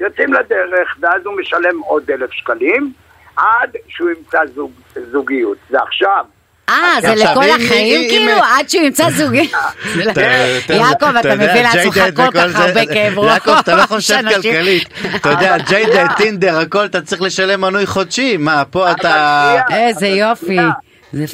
יוצאים 0.00 0.32
לדרך, 0.32 0.96
ואז 1.00 1.26
הוא 1.26 1.36
משלם 1.36 1.78
עוד 1.80 2.10
אלף 2.10 2.32
שקלים 2.32 2.92
עד 3.36 3.70
שהוא 3.88 4.10
ימצא 4.10 4.38
זוג, 4.54 4.72
זוגיות. 5.10 5.58
ועכשיו, 5.70 6.24
אה, 6.68 6.74
זה 7.00 7.12
עכשיו, 7.12 7.30
לכל 7.32 7.44
החיים 7.50 8.08
כאילו? 8.08 8.32
עד 8.58 8.68
שהוא 8.68 8.82
ימצא 8.84 9.10
זוגי? 9.10 9.50
יעקב, 10.70 11.16
אתה 11.20 11.34
מביא 11.34 11.62
לעצמך 11.62 11.98
כל 12.16 12.30
כך 12.34 12.46
זה- 12.46 12.58
הרבה 12.58 12.86
כאב 12.86 13.18
ראש. 13.18 13.32
יעקב, 13.32 13.50
אתה 13.60 13.76
לא 13.76 13.86
חושב 13.86 14.16
כלכלית. 14.34 14.88
אתה 15.16 15.28
יודע, 15.30 15.56
ג'יי-דט, 15.58 16.16
טינדר, 16.16 16.58
הכל, 16.58 16.84
אתה 16.84 17.00
צריך 17.00 17.22
לשלם 17.22 17.60
מנוי 17.60 17.86
חודשי. 17.86 18.36
מה, 18.36 18.64
פה 18.70 18.90
אתה... 18.90 19.54
איזה 19.70 20.06
יופי. 20.06 20.56
זה 21.12 21.24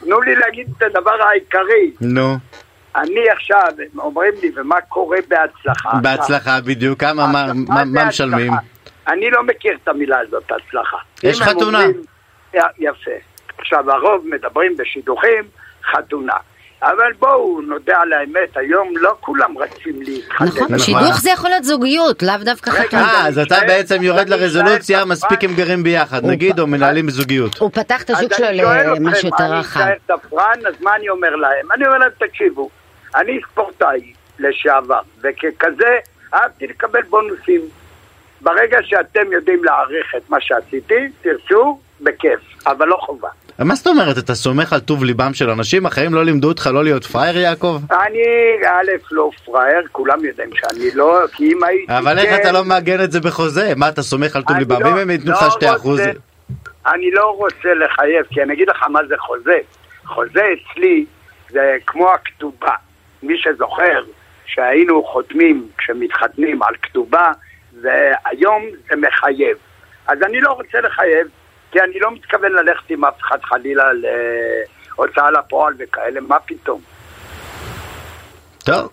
תנו 0.00 0.20
לי 0.20 0.36
להגיד 0.36 0.66
את 0.78 0.82
הדבר 0.82 1.22
העיקרי. 1.30 1.90
נו, 2.00 2.36
אני 2.96 3.20
עכשיו, 3.36 3.66
אומרים 3.98 4.32
לי, 4.42 4.50
ומה 4.56 4.80
קורה 4.88 5.18
בהצלחה? 5.28 5.90
בהצלחה 6.02 6.60
בדיוק. 6.60 7.00
כמה, 7.00 7.26
מה- 7.26 7.46
זה 7.94 8.04
משלמים? 8.04 8.52
אני 9.08 9.30
לא 9.30 9.42
מכיר 9.42 9.72
את 9.82 9.88
המילה 9.88 10.16
הזאת, 10.20 10.44
הצלחה. 10.44 10.96
יש 11.22 11.42
חתונה. 11.42 11.80
יפה. 12.78 13.10
עכשיו, 13.62 13.90
הרוב 13.90 14.26
מדברים 14.28 14.76
בשידוכים, 14.76 15.44
חתונה. 15.92 16.36
אבל 16.82 17.12
בואו 17.18 17.60
נודה 17.60 18.00
על 18.00 18.12
האמת, 18.12 18.56
היום 18.56 18.96
לא 18.96 19.14
כולם 19.20 19.58
רצים 19.58 20.02
להתחתן. 20.02 20.44
נכון, 20.44 20.62
נכון. 20.62 20.78
שידוך 20.78 21.20
זה 21.20 21.30
יכול 21.30 21.50
להיות 21.50 21.64
זוגיות, 21.64 22.22
לאו 22.22 22.34
דווקא 22.44 22.70
חתונה. 22.70 23.02
אה, 23.02 23.28
אז 23.28 23.38
אתה 23.38 23.58
אני 23.58 23.66
בעצם 23.66 24.02
יורד 24.02 24.20
אני 24.20 24.30
לרזולוציה, 24.30 25.04
מספיק 25.04 25.44
הם 25.44 25.54
גרים 25.54 25.82
ביחד, 25.82 26.24
נגיד, 26.24 26.60
או 26.60 26.66
מנהלים 26.66 27.10
זוגיות. 27.10 27.58
הוא 27.58 27.70
פתח 27.72 28.02
את 28.02 28.10
השוק 28.10 28.32
שלו 28.34 28.46
אני 28.46 28.58
שואל 28.58 28.94
למשהו 28.96 29.28
אתכם, 29.28 29.44
יותר 29.44 29.44
אני 29.44 29.60
רחב. 29.60 29.80
אשאר 29.80 30.16
תפרן, 30.16 30.66
אז 30.68 30.74
מה 30.80 30.96
אני 30.96 31.08
אומר 31.08 31.36
להם? 31.36 31.72
אני 31.72 31.86
אומר 31.86 31.98
להם, 31.98 32.10
תקשיבו, 32.18 32.70
אני 33.14 33.40
ספורטאי 33.50 34.12
לשעבר, 34.38 35.00
וככזה 35.20 35.98
אהבתי 36.34 36.66
לקבל 36.66 37.02
בונוסים. 37.02 37.60
ברגע 38.40 38.78
שאתם 38.82 39.32
יודעים 39.32 39.64
להעריך 39.64 40.14
את 40.16 40.30
מה 40.30 40.40
שעשיתי, 40.40 41.08
תרצו, 41.22 41.78
בכיף, 42.00 42.40
אבל 42.66 42.88
לא 42.88 42.96
חובה. 43.00 43.28
מה 43.58 43.74
זאת 43.74 43.86
אומרת, 43.86 44.18
אתה 44.18 44.34
סומך 44.34 44.72
על 44.72 44.80
טוב 44.80 45.04
ליבם 45.04 45.34
של 45.34 45.50
אנשים? 45.50 45.86
החיים 45.86 46.14
לא 46.14 46.24
לימדו 46.24 46.48
אותך 46.48 46.66
לא 46.72 46.84
להיות 46.84 47.04
פראייר, 47.04 47.38
יעקב? 47.38 47.80
אני, 47.90 48.22
א', 48.66 48.90
לא 49.10 49.30
פראייר, 49.44 49.82
כולם 49.92 50.24
יודעים 50.24 50.50
שאני 50.54 50.88
לא, 50.94 51.18
כי 51.32 51.52
אם 51.52 51.64
הייתי... 51.64 51.98
אבל 51.98 52.18
איך 52.18 52.30
כן, 52.30 52.40
אתה 52.40 52.52
לא 52.52 52.64
מעגן 52.64 53.04
את 53.04 53.12
זה 53.12 53.20
בחוזה? 53.20 53.72
מה, 53.76 53.88
אתה 53.88 54.02
סומך 54.02 54.36
על 54.36 54.42
טוב 54.42 54.56
ליבם? 54.56 54.82
לא- 54.82 54.88
אם 54.88 54.96
הם 54.98 55.10
ייתנו 55.10 55.30
לא 55.32 55.36
לך 55.46 55.52
2 55.52 55.72
אחוז... 55.74 56.00
רוצה- 56.00 56.12
אני 56.86 57.10
לא 57.10 57.26
רוצה 57.38 57.74
לחייב, 57.74 58.26
כי 58.30 58.42
אני 58.42 58.52
אגיד 58.52 58.68
לך 58.68 58.82
מה 58.88 59.00
זה 59.08 59.14
חוזה. 59.18 59.58
חוזה 60.04 60.42
אצלי 60.52 61.04
זה 61.50 61.76
כמו 61.86 62.10
הכתובה. 62.12 62.74
מי 63.22 63.34
שזוכר 63.38 64.02
שהיינו 64.46 65.04
חותמים 65.04 65.68
כשמתחתנים 65.78 66.62
על 66.62 66.74
כתובה, 66.82 67.32
והיום 67.82 68.62
זה 68.88 68.96
מחייב. 68.96 69.56
אז 70.06 70.18
אני 70.22 70.40
לא 70.40 70.52
רוצה 70.52 70.80
לחייב, 70.80 71.26
כי 71.72 71.80
אני 71.80 71.98
לא 72.00 72.10
מתכוון 72.10 72.52
ללכת 72.52 72.90
עם 72.90 73.04
אף 73.04 73.20
אחד 73.20 73.42
חלילה 73.42 73.84
להוצאה 74.98 75.30
לפועל 75.30 75.74
וכאלה, 75.78 76.20
מה 76.20 76.38
פתאום? 76.40 76.80
טוב. 78.62 78.88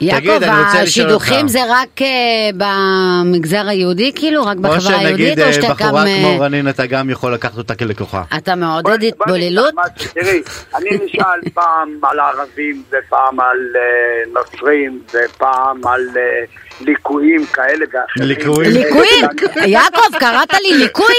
יעקב. 0.00 0.44
השידוכים 0.82 1.48
זה 1.48 1.58
רק 1.68 2.02
אה, 2.02 2.06
במגזר 2.54 3.68
היהודי, 3.68 4.12
כאילו? 4.14 4.44
רק 4.46 4.56
בחברה 4.56 4.98
היהודית? 4.98 5.26
שנגיד 5.26 5.40
או 5.40 5.46
אה, 5.46 5.52
שאתה 5.52 5.66
גם... 5.66 5.74
בחורה 5.74 6.06
אה, 6.06 6.16
כמו 6.22 6.40
רנין, 6.40 6.68
אתה 6.68 6.86
גם 6.86 7.10
יכול 7.10 7.34
לקחת 7.34 7.58
אותה 7.58 7.74
כלקוחה. 7.74 8.22
אתה 8.36 8.54
מעודד 8.54 9.04
התבוללות? 9.04 9.74
תראי, 10.14 10.42
אני 10.74 10.90
נשאל 11.04 11.40
פעם 11.54 11.98
על 12.02 12.20
ערבים 12.20 12.82
ופעם 12.88 13.40
על 13.40 13.58
אה, 13.76 14.32
נוצרים 14.32 15.02
ופעם 15.08 15.86
על 15.86 16.08
אה, 16.16 16.44
ליקויים 16.80 17.46
כאלה 17.46 17.84
ואחרים. 17.92 18.28
ליקויים? 18.28 18.70
ליקויים? 18.72 19.24
יעקב, 19.66 20.18
קראת 20.18 20.52
לי 20.62 20.78
ליקוי? 20.78 21.14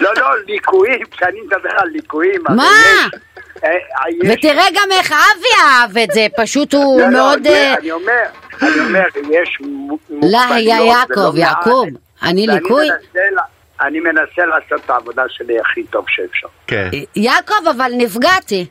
לא, 0.00 0.10
לא, 0.16 0.26
ליקויים, 0.46 1.00
כשאני 1.10 1.40
מדבר 1.46 1.70
על 1.78 1.88
ליקויים. 1.88 2.40
מה? 2.48 2.70
אה, 3.64 3.70
אה, 3.70 4.32
ותראה 4.32 4.64
גם 4.74 4.88
איך 4.92 5.12
אבי 5.12 5.64
אהב 5.64 5.98
את 5.98 6.08
זה, 6.12 6.26
פשוט 6.36 6.74
הוא 6.74 7.00
לא, 7.00 7.06
לא, 7.06 7.12
מאוד... 7.12 7.46
אה, 7.46 7.74
אני 7.74 7.90
אומר, 7.90 8.12
אני 8.62 8.80
אומר, 8.80 9.04
יש 9.30 9.58
מ- 9.60 9.88
לא, 9.88 9.96
מוגבלויות, 10.08 10.58
יא 10.60 10.74
יעקב. 10.74 11.36
יעקוב, 11.36 11.88
אני 12.22 12.46
ליקוי? 12.46 12.88
אני 13.80 14.00
מנסה 14.00 14.46
לעשות 14.46 14.84
את 14.84 14.90
העבודה 14.90 15.22
שלי 15.28 15.60
הכי 15.60 15.82
טוב 15.82 16.04
שאפשר. 16.08 16.46
כן. 16.66 16.88
יעקב, 17.16 17.68
אבל 17.76 17.92
נפגעתי. 17.96 18.66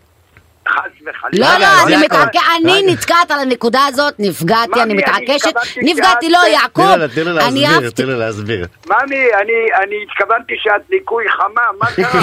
וחלילה. 1.06 1.54
לא, 1.54 1.60
לא, 1.60 1.66
אז 1.66 1.88
אני 1.88 1.98
מתעקשת, 2.06 2.42
אני. 2.56 2.94
נתקעת 2.94 3.32
על 3.32 3.40
הנקודה 3.40 3.86
הזאת, 3.86 4.14
נפגעתי, 4.20 4.82
אני 4.82 4.94
מתעקשת, 4.94 5.54
נפגעתי, 5.82 6.30
לא, 6.30 6.40
יעקב, 6.48 6.82
אני 6.82 7.34
להסביר, 7.34 7.68
אהבתי. 7.68 7.92
תני 7.92 8.06
לה 8.06 8.18
להסביר. 8.18 8.68
ממי, 8.88 9.16
אני, 9.16 9.54
אני 9.84 9.96
התכוונתי 10.04 10.54
שאת 10.58 10.82
ליקוי 10.90 11.26
חמה, 11.30 11.62
מה 11.80 11.88
קרה? 11.96 12.22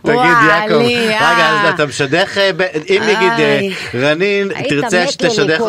תגיד 0.05 0.37
יעקב, 0.47 0.73
רגע 0.73 1.19
אה. 1.19 1.69
אז 1.69 1.73
אתה 1.73 1.85
משדך, 1.85 2.37
אה, 2.37 2.49
אם 2.89 3.01
נגיד 3.03 3.31
אה. 3.39 3.59
רנין 3.93 4.51
תרצה 4.69 5.07
שתשדך, 5.07 5.61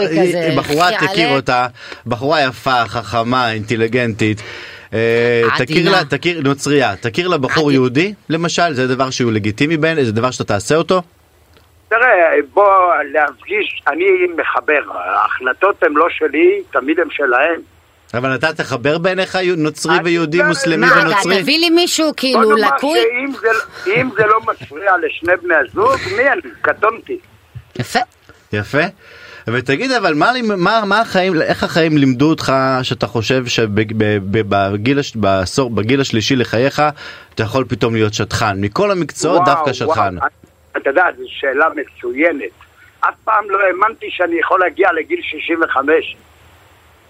בחורה. 0.56 0.88
תכיר 1.00 1.36
אותה, 1.36 1.66
בחורה 2.06 2.42
יפה, 2.42 2.84
חכמה, 2.86 3.52
אינטליגנטית, 3.52 4.40
אה. 4.40 4.71
תכיר 5.58 5.90
לה, 5.90 6.04
תכיר, 6.04 6.40
נוצרייה, 6.40 6.96
תכיר 6.96 7.28
לה 7.28 7.38
בחור. 7.38 7.72
יהודי 7.72 8.14
למשל, 8.28 8.74
זה 8.74 8.88
דבר 8.88 9.10
שהוא 9.10 9.32
לגיטימי 9.32 9.76
בין, 9.76 10.04
זה 10.04 10.12
דבר 10.12 10.30
שאתה 10.30 10.44
תעשה 10.44 10.76
אותו? 10.76 11.02
תראה, 11.88 12.34
בוא 12.52 12.94
להפגיש, 13.12 13.82
אני 13.86 14.04
מחבר, 14.36 14.92
ההחלטות 14.94 15.82
הן 15.82 15.92
לא 15.92 16.06
שלי, 16.10 16.62
תמיד 16.72 17.00
הן 17.00 17.08
שלהם. 17.10 17.60
אבל 18.14 18.34
אתה 18.34 18.52
תחבר 18.52 18.98
בעיניך 18.98 19.38
נוצרי 19.56 19.96
ויהודי, 20.04 20.42
מוסלמי 20.42 20.86
מה, 20.86 20.92
אתה 20.92 21.08
ונוצרי? 21.08 21.42
תביא 21.42 21.58
לי 21.58 21.70
מישהו 21.70 22.12
כאילו 22.16 22.56
לקוי? 22.56 22.98
אם 23.86 24.08
זה 24.16 24.26
לא 24.26 24.40
מפריע 24.40 24.92
לשני 25.06 25.32
בני 25.42 25.54
הזוג, 25.54 26.00
מי 26.16 26.28
אני? 26.28 26.40
קטונתי. 26.62 27.18
יפה. 27.78 27.98
יפה. 28.52 28.82
ותגיד 29.48 29.90
אבל 29.90 30.14
מה, 30.14 30.30
מה, 30.56 30.82
מה 30.86 31.00
החיים, 31.00 31.42
איך 31.42 31.64
החיים 31.64 31.96
לימדו 31.96 32.30
אותך 32.30 32.52
שאתה 32.82 33.06
חושב 33.06 33.46
שבגיל 33.46 34.98
בעשור, 35.14 35.70
בגיל 35.70 36.00
השלישי 36.00 36.36
לחייך 36.36 36.82
אתה 37.34 37.42
יכול 37.42 37.64
פתאום 37.68 37.94
להיות 37.94 38.14
שטחן, 38.14 38.60
מכל 38.60 38.90
המקצועות 38.90 39.40
וואו, 39.40 39.54
דווקא 39.54 39.72
שטחן. 39.72 40.16
וואו, 40.18 40.28
אתה 40.76 40.90
יודע, 40.90 41.04
זו 41.16 41.24
שאלה 41.28 41.66
מצוינת. 41.68 42.50
אף 43.00 43.14
פעם 43.24 43.50
לא 43.50 43.58
האמנתי 43.60 44.06
שאני 44.10 44.40
יכול 44.40 44.60
להגיע 44.60 44.92
לגיל 44.92 45.20
65. 45.22 46.16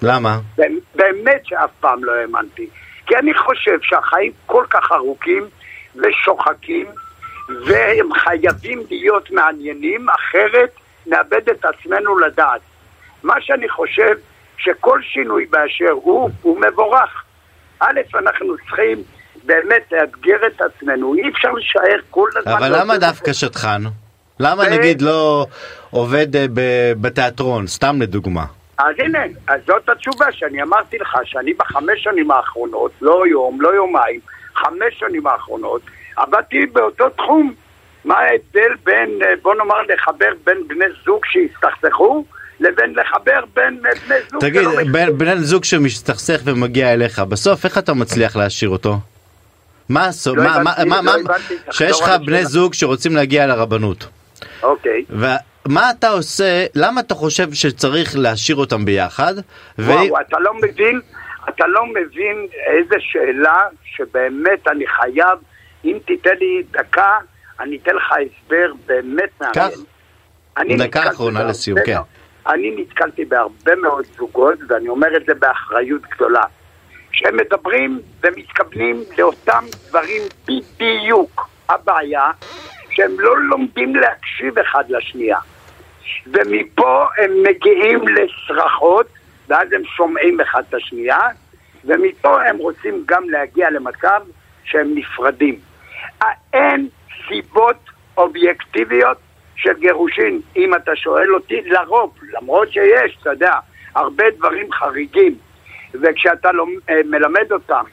למה? 0.03 0.39
באמת 0.95 1.41
שאף 1.45 1.71
פעם 1.81 2.05
לא 2.05 2.13
האמנתי. 2.13 2.67
כי 3.07 3.17
אני 3.17 3.35
חושב 3.35 3.79
שהחיים 3.83 4.33
כל 4.47 4.65
כך 4.71 4.93
ארוכים 4.93 5.45
ושוחקים, 5.97 6.87
והם 7.67 8.15
חייבים 8.15 8.83
להיות 8.91 9.31
מעניינים, 9.31 10.07
אחרת 10.11 10.71
נאבד 11.07 11.49
את 11.51 11.65
עצמנו 11.65 12.19
לדעת. 12.19 12.61
מה 13.23 13.35
שאני 13.41 13.69
חושב, 13.69 14.15
שכל 14.57 15.01
שינוי 15.03 15.47
באשר 15.47 15.91
הוא, 15.91 16.31
הוא 16.43 16.61
מבורך. 16.61 17.25
א', 17.81 18.01
אנחנו 18.15 18.57
צריכים 18.57 19.03
באמת 19.45 19.93
לאתגר 19.93 20.47
את 20.47 20.61
עצמנו, 20.61 21.15
אי 21.15 21.29
אפשר 21.29 21.53
להישאר 21.53 22.01
כל 22.11 22.29
הזמן... 22.37 22.53
אבל 22.53 22.81
למה 22.81 22.99
דווקא 22.99 23.33
שטחן? 23.33 23.83
למה 24.41 24.65
אה, 24.65 24.71
נגיד 24.79 25.03
לא 25.03 25.47
עובד 25.91 26.37
אה, 26.37 26.47
בתיאטרון, 27.01 27.67
סתם 27.67 28.03
לדוגמה? 28.03 28.45
אז 28.79 28.95
הנה, 28.99 29.19
אז 29.49 29.61
זאת 29.67 29.89
התשובה 29.89 30.27
שאני 30.33 30.63
אמרתי 30.63 30.99
לך, 30.99 31.19
שאני 31.25 31.55
בחמש 31.55 32.03
שנים 32.03 32.31
האחרונות, 32.31 32.93
לא 33.01 33.27
יום, 33.27 33.61
לא 33.61 33.75
יומיים, 33.75 34.21
חמש 34.55 34.99
שנים 34.99 35.27
האחרונות, 35.27 35.83
עבדתי 36.17 36.67
באותו 36.67 37.11
תחום. 37.11 37.55
מה 38.05 38.15
ההבדל 38.19 38.75
בין, 38.85 39.19
אה, 39.23 39.35
בוא 39.43 39.55
נאמר, 39.55 39.83
לחבר 39.95 40.33
בין 40.45 40.69
בני 40.69 40.85
זוג 41.05 41.21
שהסתכסכו, 41.27 42.25
לבין 42.61 42.95
לחבר 42.95 43.45
בין 43.55 43.83
אה, 43.87 43.91
בני 44.07 44.17
זוג 44.31 44.41
תגיד, 44.41 44.63
שלא 44.63 45.13
בן 45.17 45.39
זוג 45.39 45.65
שמסתכסך 45.65 46.41
ומגיע 46.45 46.93
אליך, 46.93 47.19
בסוף 47.19 47.65
איך 47.65 47.79
אתה 47.79 47.95
מצליח 47.95 48.37
להשאיר 48.37 48.71
אותו? 48.71 48.97
מה 49.89 50.07
הסוף, 50.07 50.37
לא 50.37 50.45
מה, 50.45 50.59
מה, 50.63 50.71
הבנתי, 50.73 50.89
מה, 50.89 50.97
לא 50.97 51.03
מה, 51.03 51.13
הבנתי, 51.15 51.55
שיש 51.71 52.01
לך 52.01 52.11
בני. 52.27 52.45
זוג 52.45 52.75
שרוצים 52.75 53.17
להגיע 53.17 53.47
לרבנות, 53.47 54.09
אוקיי. 54.63 55.05
ומה 55.11 55.91
אתה 55.91 56.09
עושה, 56.09 56.67
למה 56.75 57.01
אתה 57.01 57.15
חושב 57.15 57.53
שצריך 57.53 58.17
להשאיר 58.17 58.57
אותם 58.57 58.85
ביחד? 58.85 59.35
ו- 59.79 59.83
וואו, 59.93 60.21
אתה 60.21 60.39
לא 60.41 60.55
מבין, 60.55 61.01
אתה 61.49 61.67
לא 61.67 61.87
מבין 61.87 62.47
איזה 62.67 62.95
שאלה 62.99 63.59
שבאמת 63.85 64.69
אני 64.69 64.85
חייב, 64.87 65.39
אם 65.85 65.99
תיתן 66.07 66.37
לי 66.41 66.63
דקה, 66.71 67.17
אני 67.63 67.79
אתן 67.83 67.95
לך 67.95 68.13
הסבר 68.13 68.73
באמת 68.87 69.31
מעניין. 69.41 69.79
אני 70.57 70.77
דקה 70.77 71.11
אחרונה 71.11 71.45
לסיום, 71.45 71.79
כן. 71.87 71.99
אני 72.47 72.77
נתקלתי 72.77 73.25
בהרבה 73.25 73.77
מאוד 73.77 74.05
זוגות, 74.17 74.59
ואני 74.69 74.89
אומר 74.89 75.17
את 75.17 75.27
זה 75.27 75.35
באחריות 75.35 76.03
גדולה, 76.03 76.43
שהם 77.13 77.37
מדברים 77.37 78.01
ומתכוונים 78.23 79.03
לאותם 79.19 79.65
דברים 79.89 80.23
בדיוק. 80.49 81.49
הבעיה 81.69 82.31
שהם 82.91 83.21
לא 83.21 83.39
לומדים 83.39 83.97
להקשיב 83.97 84.59
אחד 84.59 84.85
לשנייה. 84.89 85.39
ומפה 86.27 87.07
הם 87.19 87.43
מגיעים 87.43 88.01
לצרחות, 88.09 89.07
ואז 89.49 89.73
הם 89.73 89.83
שומעים 89.97 90.41
אחד 90.41 90.63
את 90.69 90.75
השנייה, 90.75 91.21
ומפה 91.85 92.43
הם 92.43 92.59
רוצים 92.59 93.03
גם 93.07 93.31
להגיע 93.31 93.71
למצב 93.71 94.21
שהם 94.65 94.95
נפרדים. 94.95 95.59
אין 96.53 96.89
סיבות 97.33 97.77
אובייקטיביות 98.17 99.17
של 99.57 99.73
גירושין, 99.79 100.41
אם 100.57 100.75
אתה 100.75 100.97
שואל 100.97 101.35
אותי, 101.35 101.63
לרוב, 101.65 102.19
למרות 102.33 102.73
שיש, 102.73 103.19
אתה 103.21 103.31
יודע, 103.31 103.55
הרבה 103.95 104.25
דברים 104.37 104.73
חריגים, 104.73 105.35
וכשאתה 105.95 106.51
אה, 106.91 107.01
מלמד 107.05 107.53
אותם 107.53 107.85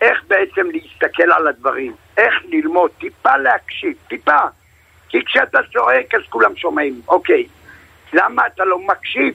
איך 0.00 0.22
בעצם 0.28 0.66
להסתכל 0.70 1.32
על 1.32 1.46
הדברים, 1.46 1.94
איך 2.16 2.34
ללמוד, 2.48 2.90
טיפה 3.00 3.36
להקשיב, 3.36 3.92
טיפה. 4.08 4.38
כי 5.08 5.24
כשאתה 5.24 5.58
צועק 5.72 6.14
אז 6.14 6.20
כולם 6.28 6.56
שומעים, 6.56 7.00
אוקיי, 7.08 7.46
למה 8.12 8.46
אתה 8.46 8.64
לא 8.64 8.78
מקשיב? 8.78 9.34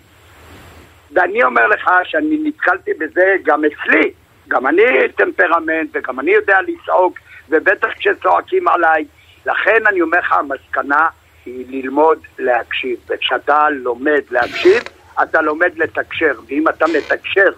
ואני 1.11 1.43
אומר 1.43 1.67
לך 1.67 1.89
שאני 2.03 2.37
נתקלתי 2.43 2.91
בזה 2.93 3.35
גם 3.43 3.61
אצלי, 3.65 4.11
גם 4.47 4.67
אני 4.67 4.83
טמפרמנט 5.15 5.89
וגם 5.93 6.19
אני 6.19 6.31
יודע 6.31 6.57
לצעוק, 6.61 7.19
ובטח 7.49 7.87
כשצועקים 7.97 8.67
עליי. 8.67 9.05
לכן 9.45 9.87
אני 9.87 10.01
אומר 10.01 10.19
לך, 10.19 10.31
המסקנה 10.31 11.07
היא 11.45 11.65
ללמוד 11.69 12.17
להקשיב, 12.39 12.99
וכשאתה 13.09 13.69
לומד 13.69 14.21
להקשיב, 14.31 14.83
אתה 15.23 15.41
לומד 15.41 15.71
לתקשר, 15.75 16.31
ואם 16.47 16.67
אתה 16.69 16.85
מתקשר, 16.97 17.49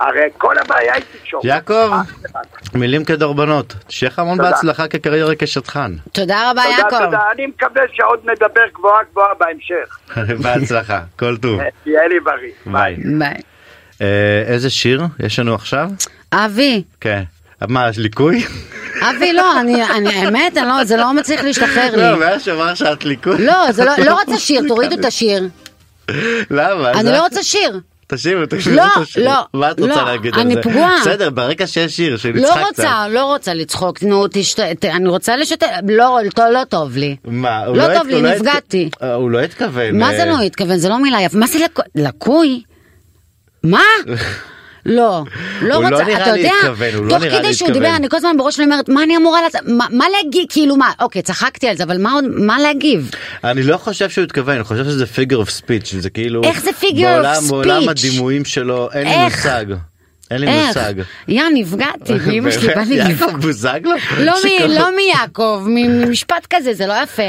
הרי 0.00 0.28
כל 0.38 0.58
הבעיה 0.58 0.94
היא 0.94 1.04
תקשורת. 1.20 1.44
יעקב, 1.44 1.92
אה, 1.92 2.40
מילים 2.74 3.04
כדרבנות, 3.04 3.74
שיהיה 3.88 4.10
לך 4.10 4.18
המון 4.18 4.36
תודה. 4.36 4.50
בהצלחה 4.50 4.88
כקריירה 4.88 5.34
כשטחן. 5.38 5.92
תודה 6.12 6.50
רבה, 6.50 6.62
תודה, 6.62 6.76
יעקב. 6.78 7.04
תודה, 7.04 7.20
אני 7.34 7.46
מקווה 7.46 7.82
שעוד 7.92 8.20
נדבר 8.24 8.66
גבוהה 8.74 9.04
גבוהה 9.10 9.34
בהמשך. 9.34 9.98
בהצלחה, 10.42 11.00
כל 11.18 11.36
טוב. 11.36 11.60
תהיה 11.84 12.08
לי 12.08 12.20
בריא. 12.20 12.52
ביי. 12.66 12.96
ביי. 13.18 13.34
אה, 14.02 14.42
איזה 14.46 14.70
שיר 14.70 15.02
יש 15.20 15.38
לנו 15.38 15.54
עכשיו? 15.54 15.90
אבי, 16.32 16.82
כן. 17.00 17.22
מה, 17.68 17.88
יש 17.88 17.98
ליקוי? 17.98 18.44
אבי, 19.00 19.32
לא, 19.32 19.60
אני, 19.60 19.84
אני, 19.84 20.14
האמת, 20.14 20.56
אני 20.56 20.68
לא, 20.68 20.84
זה 20.84 20.96
לא 20.96 21.12
מצליח 21.14 21.40
להשתחרר 21.44 21.90
לי. 21.96 22.02
לא, 22.02 22.16
מאז 22.18 22.42
שאמר 22.42 22.74
שאת 22.74 23.04
ליכוד. 23.04 23.40
לא, 23.40 23.72
זה 23.72 23.84
לא, 23.84 23.92
לא 24.04 24.20
רוצה 24.20 24.38
שיר, 24.38 24.62
תורידו 24.68 24.94
את 25.00 25.04
השיר. 25.04 25.48
למה? 26.50 26.90
אני 26.90 27.12
לא 27.12 27.22
רוצה 27.22 27.42
שיר. 27.42 27.80
תשאירו, 28.06 28.42
תשאירו, 28.50 28.76
לא, 28.76 29.04
תשאירו. 29.04 29.28
לא, 29.30 29.40
מה 29.54 29.70
את 29.70 29.80
רוצה 29.80 29.94
לא, 29.96 30.04
להגיד 30.04 30.34
על 30.34 30.40
אני 30.40 30.54
זה? 30.54 30.62
פגועה. 30.62 30.98
בסדר, 31.00 31.30
ברגע 31.30 31.66
שיש 31.66 31.96
שיר 31.96 32.16
שנצחק 32.16 32.40
לא 32.56 32.64
קצת. 32.72 32.80
רוצה, 32.84 33.08
לא 33.08 33.24
רוצה 33.24 33.54
לצחוק, 33.54 34.02
נו, 34.02 34.26
תשת... 34.30 34.84
אני 34.84 35.08
רוצה 35.08 35.36
לשתף, 35.36 35.66
לא, 35.88 36.18
לא, 36.38 36.50
לא 36.52 36.64
טוב 36.64 36.96
לי. 36.96 37.16
מה, 37.24 37.66
לא 37.66 37.82
הת- 37.82 37.98
טוב 37.98 38.08
לי, 38.08 38.14
התכ- 38.20 38.34
נפגעתי. 38.34 38.90
אה, 39.02 39.14
הוא 39.14 39.30
לא 39.30 39.38
התכוון. 39.40 39.98
מה 39.98 40.14
זה 40.16 40.20
אה, 40.22 40.26
לא 40.26 40.40
התכוון? 40.40 40.76
זה 40.76 40.88
לא 40.88 40.98
מילה 41.02 41.22
יפה. 41.22 41.38
מה 41.38 41.46
זה 41.46 41.58
לקו- 41.58 41.82
לקוי? 41.94 42.62
מה? 43.64 43.82
לא, 44.86 45.22
לא 45.62 45.68
לא 45.68 45.88
רוצה, 45.88 46.04
נראה 46.04 46.22
אתה 46.22 46.36
יודע, 46.36 46.50
התכוון, 46.62 46.94
הוא 46.94 47.04
לא 47.06 47.10
תוך 47.10 47.22
לי 47.22 47.30
כדי 47.30 47.54
שהוא. 47.54 47.70
דיבר, 47.70 47.96
אני 47.96 48.08
כל 48.08 48.16
הזמן 48.16 48.36
בראש 48.38 48.56
שלי 48.56 48.64
אומרת, 48.64 48.88
מה 48.88 49.02
אני 49.02 49.16
אמורה 49.16 49.42
לעשות, 49.42 49.60
מה- 49.66 49.86
מה 49.90 50.04
להגיד, 50.16 50.46
כאילו 50.48 50.76
מה, 50.76 50.92
אוקיי, 51.00 51.22
צחקתי 51.22 51.68
על 51.68 51.76
זה, 51.76 51.84
אבל 51.84 51.98
מה 51.98 52.12
עוד, 52.12 52.24
מה 52.28 52.58
להגיב? 52.60 53.10
אני 53.44 53.62
לא 53.62 53.76
חושב 53.76 54.10
שהוא 54.10 54.24
התכוון, 54.24 54.54
אני 54.54 54.64
חושב 54.64 54.84
שזה 54.84 55.04
figure 55.04 55.46
of 55.46 55.60
speech, 55.60 55.96
זה 55.98 56.10
כאילו... 56.10 56.44
איך 56.44 56.60
זה 56.62 56.70
figure 56.80 56.94
of 56.94 57.02
בעולם- 57.02 57.42
בעולם 57.48 57.82
speech? 57.82 57.90
הדימויים 57.90 58.44
שלו, 58.44 58.88
אין 58.92 59.08
לי? 59.08 59.24
מושג. 59.24 59.64
אין 60.30 60.40
לי? 60.40 60.66
מושג. 60.66 60.94
יא, 61.28 61.42
נפגעתי, 61.54 62.12
ואימא 62.26 62.50
שלי 62.50 62.74
בא 62.74 62.80
לי 62.80 62.94
יעקב 62.94 63.10
לבכות. 63.10 63.40
בוזגלו? 63.40 63.90
לא 64.18 64.32
מ- 64.32 64.36
שכל- 64.58 64.66
לא 64.66 64.96
מיעקב, 64.96 65.64
ממשפט 65.66 66.46
כזה, 66.50 66.74
זה 66.74 66.86
לא 66.86 66.94
יפה. 67.02 67.22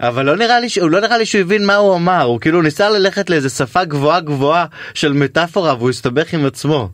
אבל 0.00 0.24
לא 0.26 0.36
נראה 0.36 0.60
לי, 0.60 0.68
ש- 0.68 0.78
הוא 0.78 0.90
לא 0.90 1.00
נראה 1.00 1.18
לי 1.18 1.26
שהוא 1.26 1.40
הבין 1.40 1.66
מה 1.66 1.76
הוא 1.76 1.96
אמר, 1.96 2.22
הוא 2.22 2.40
כאילו 2.40 2.62
ניסה 2.62 2.88
ללכת 2.90 3.30
לאיזה 3.30 3.48
שפה 3.48 3.84
גבוהה 3.84 4.20
גבוהה 4.20 4.66
של 4.94 5.12
מטאפורה 5.12 5.74
והוא 5.74 5.90
הסתבך 5.90 6.32
עם 6.32 6.46
עצמו. 6.46 6.88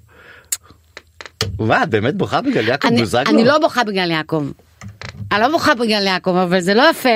מה, 1.58 1.82
את 1.82 1.90
באמת 1.90 2.14
בוכה 2.14 2.40
בגלל 2.40 2.68
יעקב 2.68 2.88
אני- 2.88 3.00
בוזגלו? 3.00 3.30
אני 3.38 3.44
לא 3.44 3.58
בוכה 3.58 3.84
בגלל 3.84 4.10
יעקב. 4.10 4.44
אני 5.32 5.40
לא 5.40 5.48
בוכה 5.48 5.74
בגלל 5.74 6.06
יעקב, 6.06 6.36
אבל 6.36 6.60
זה 6.60 6.74
לא 6.74 6.82
יפה. 6.90 7.08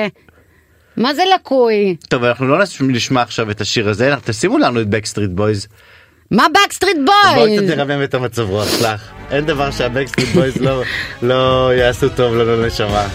מה 0.97 1.13
זה 1.13 1.21
לקוי? 1.35 1.95
טוב, 2.09 2.23
אנחנו 2.23 2.47
לא 2.47 2.59
נש- 2.63 2.81
נשמע 2.81 3.21
עכשיו 3.21 3.51
את 3.51 3.61
השיר 3.61 3.89
הזה, 3.89 4.13
תשימו 4.25 4.57
לנו 4.57 4.81
את 4.81 4.87
Backstreet 4.89 5.29
Boys. 5.29 5.67
מה 6.31 6.45
Backstreet 6.65 6.97
בואי 7.05 7.35
Boys? 7.47 7.61
קצת 7.69 7.75
תרומם 7.77 8.03
את 8.03 8.13
המצב 8.13 8.49
רוח 8.49 8.77
שלך. 8.79 9.01
אין 9.31 9.45
דבר 9.45 9.71
שה 9.71 9.84
Backstreet 9.84 10.29
Boys 10.29 10.57
לא- 10.57 10.83
לא 11.21 11.71
יעשו 11.75 12.09
טוב 12.09 12.35
לנו 12.35 12.61
לנשמה. 12.63 13.07